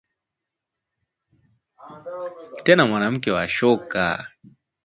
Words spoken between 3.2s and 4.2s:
wa shoka